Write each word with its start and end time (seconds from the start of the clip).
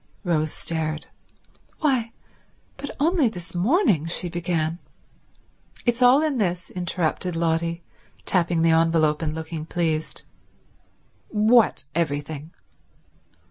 Rose 0.23 0.51
stared. 0.51 1.05
"Why, 1.81 2.11
but 2.75 2.89
only 2.99 3.29
this 3.29 3.53
morning—" 3.53 4.07
she 4.07 4.29
began. 4.29 4.79
"It's 5.85 6.01
all 6.01 6.23
in 6.23 6.39
this," 6.39 6.71
interrupted 6.71 7.35
Lotty, 7.35 7.83
tapping 8.25 8.63
the 8.63 8.71
envelope 8.71 9.21
and 9.21 9.35
looking 9.35 9.63
pleased. 9.67 10.23
"What—everything?" 11.27 12.49